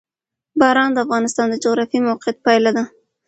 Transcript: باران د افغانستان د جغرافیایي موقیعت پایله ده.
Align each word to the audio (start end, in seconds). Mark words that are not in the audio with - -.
باران 0.59 0.89
د 0.93 0.97
افغانستان 1.05 1.47
د 1.49 1.55
جغرافیایي 1.63 2.05
موقیعت 2.09 2.37
پایله 2.45 2.71
ده. 2.77 2.83